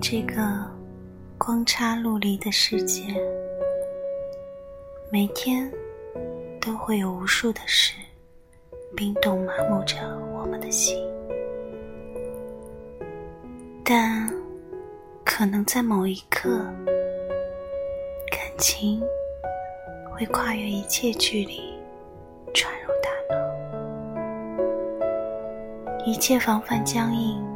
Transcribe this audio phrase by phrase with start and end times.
[0.00, 0.64] 这个
[1.38, 3.02] 光差陆离的世界，
[5.10, 5.72] 每天
[6.60, 7.94] 都会有无数的事
[8.94, 9.96] 冰冻麻木着
[10.34, 10.98] 我们的心，
[13.84, 14.30] 但
[15.24, 16.58] 可能在某一刻，
[18.30, 19.02] 感情
[20.12, 21.74] 会跨越一切距离，
[22.52, 23.42] 传入大脑，
[26.04, 27.55] 一切防范僵硬。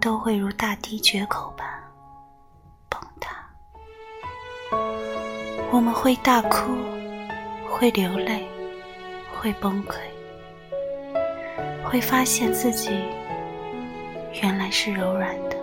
[0.00, 1.68] 都会如大堤决口般
[2.88, 3.46] 崩塌。
[5.70, 6.72] 我们会大哭，
[7.68, 8.48] 会流泪，
[9.38, 9.96] 会崩溃，
[11.84, 12.90] 会发现自己
[14.42, 15.56] 原来是柔软的。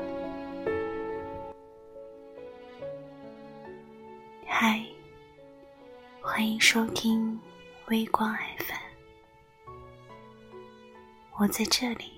[4.46, 4.80] 嗨，
[6.22, 7.40] 欢迎收听
[7.88, 8.78] 微光爱粉，
[11.38, 12.17] 我在这里，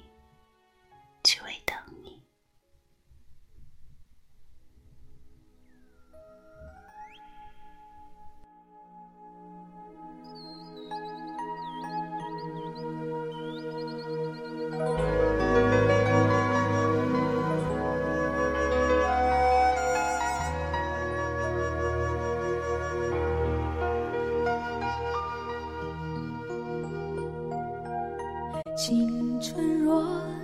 [28.82, 30.02] 青春若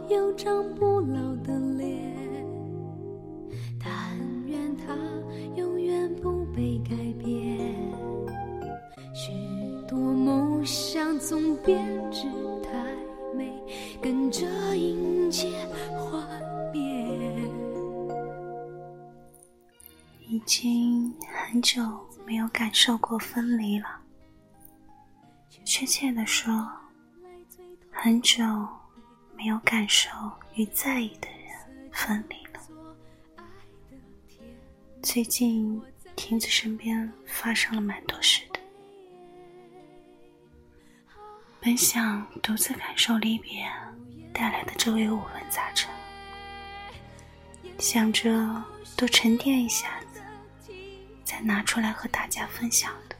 [0.09, 2.13] 有张不老的脸，
[3.79, 3.89] 但
[4.45, 4.93] 愿它
[5.55, 7.57] 永远不被改变。
[9.13, 9.31] 许
[9.87, 12.23] 多梦想总编织
[12.61, 12.93] 太
[13.33, 13.49] 美，
[14.01, 15.49] 跟着迎接
[15.97, 16.21] 幻
[16.73, 17.41] 灭。
[20.27, 21.09] 已经
[21.49, 21.81] 很久
[22.25, 23.87] 没有感受过分离了，
[25.63, 26.51] 确切的说。
[28.05, 28.45] 很久
[29.35, 30.11] 没有感受
[30.53, 32.61] 与在意的人分离了。
[35.01, 35.81] 最近
[36.15, 38.59] 亭子身边发生了蛮多事的，
[41.59, 43.67] 本想独自感受离别
[44.31, 45.91] 带来的周围五味杂陈，
[47.79, 48.63] 想着
[48.95, 50.21] 多沉淀一下子，
[51.23, 53.15] 再拿出来和大家分享的，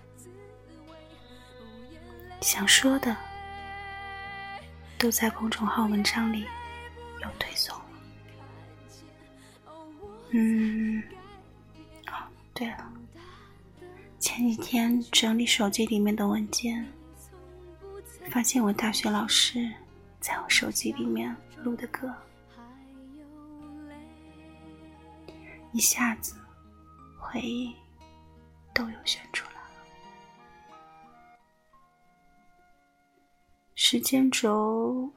[2.39, 3.17] 想说的。
[4.97, 6.45] 都在公众号文章里
[7.21, 7.75] 有推送。
[10.31, 11.01] 嗯，
[12.07, 12.13] 哦，
[12.53, 12.91] 对了，
[14.19, 16.85] 前几天整理手机里面的文件，
[18.29, 19.71] 发现我大学老师
[20.19, 21.33] 在我手机里面
[21.63, 22.13] 录的歌，
[25.71, 26.35] 一下子
[27.17, 27.75] 回忆
[28.73, 29.54] 都有选出来。
[33.87, 35.13] 时间轴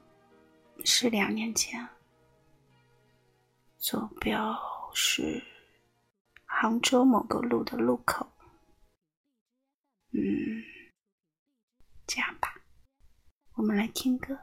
[0.85, 1.89] 是两年前，
[3.79, 4.55] 坐标
[4.93, 5.43] 是
[6.45, 8.31] 杭州某个路的路口。
[10.11, 10.21] 嗯，
[12.05, 12.61] 这样吧，
[13.55, 14.37] 我们来听歌。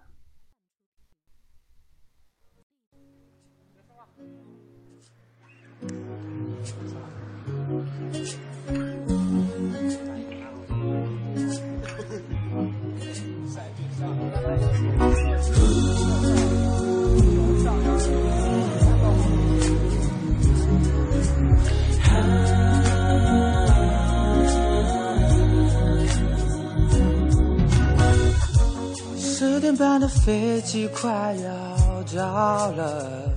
[29.99, 33.35] 的飞机快要到了，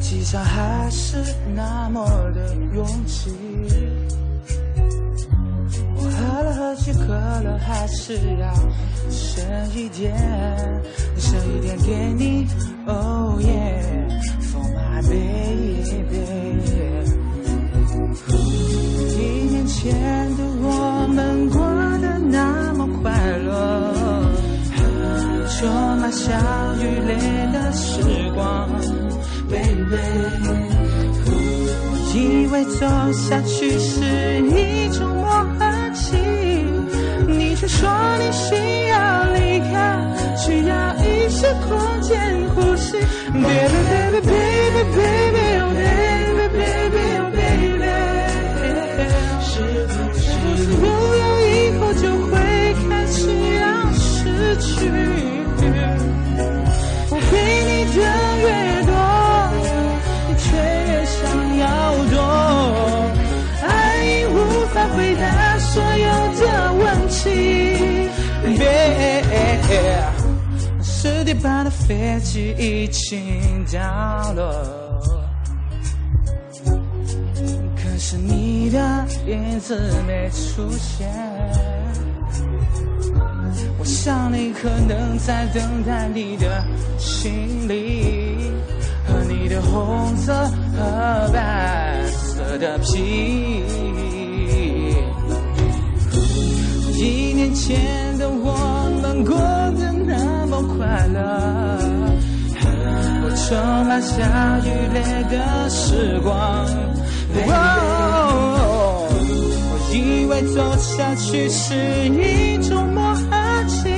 [0.00, 1.16] 机上还是
[1.54, 2.04] 那么
[2.34, 3.30] 的拥挤。
[5.94, 8.54] 我喝了喝去，可乐还是要
[9.10, 9.44] 剩
[9.74, 10.16] 一点，
[11.18, 12.46] 剩一点给你。
[12.86, 16.05] Oh yeah，for my baby。
[32.46, 34.04] 以为走下去是
[34.40, 35.44] 一种默
[35.92, 36.16] 契。
[37.26, 38.54] 你却说你需
[38.88, 39.98] 要离开，
[40.36, 42.92] 需要一些空间呼吸。
[43.32, 45.45] Baby baby baby baby oh baby
[71.26, 71.32] 的问题。
[71.32, 73.82] 点半的飞机已经降
[74.36, 74.48] 落，
[77.74, 78.78] 可是你的
[79.26, 79.76] 影子
[80.06, 81.08] 没出现。
[83.78, 86.64] 我想你可能在等待你的
[86.96, 88.52] 行李
[89.04, 93.55] 和你的红色和白色的皮。
[103.46, 103.56] 我充
[103.86, 104.98] 满下雨泪
[105.30, 106.66] 的时光。
[109.70, 111.74] 我以为走下去是
[112.08, 113.14] 一种默
[113.68, 113.88] 契，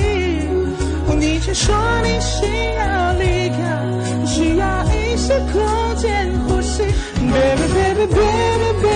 [1.17, 3.57] 你却说你需要离开，
[4.23, 6.83] 需要一些空间呼吸。
[6.83, 8.88] Baby baby baby baby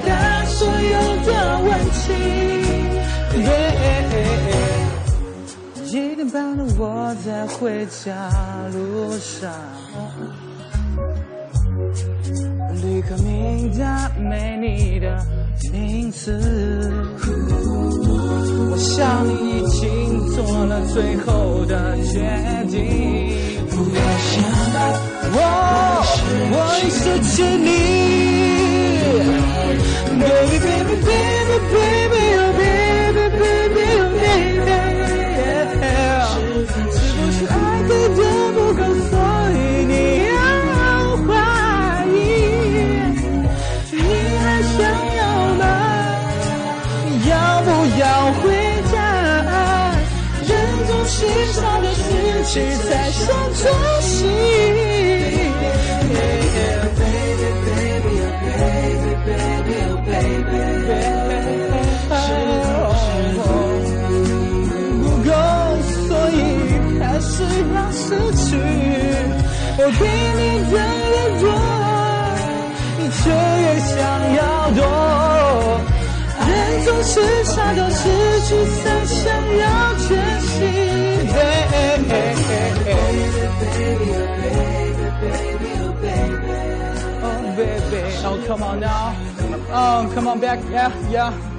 [0.00, 1.30] 回答所有的
[1.60, 2.02] 问题。
[5.92, 8.30] 一点半的我在回家
[8.72, 9.52] 路上。
[12.82, 15.06] 旅客名单没你的
[15.72, 16.40] 名字，
[18.70, 19.80] 我想你已经
[20.34, 22.20] 做了最后的决
[22.70, 22.78] 定。
[23.68, 24.00] 不要
[24.30, 24.32] 想，
[25.32, 25.36] 我
[26.52, 27.00] 我已失
[27.34, 27.79] 去你。
[52.52, 53.62] 去才想珍
[54.02, 54.26] 惜。
[65.00, 65.30] 不够，
[66.08, 66.34] 所以
[66.98, 67.32] 还是
[67.72, 68.02] 要失
[68.34, 68.48] 去。
[69.78, 70.00] 我给
[70.38, 70.40] 你
[70.72, 70.74] 的
[71.06, 71.44] 越多，
[72.98, 73.22] 你却
[73.62, 73.94] 越想
[74.34, 74.38] 要
[74.74, 74.78] 多。
[76.48, 76.50] 人
[76.84, 77.14] 总是
[77.44, 78.02] 傻到失
[78.46, 78.48] 去
[78.82, 79.20] 才想
[79.56, 79.62] 要
[88.50, 89.14] come on now,
[89.70, 91.49] oh come on back, yeah yeah.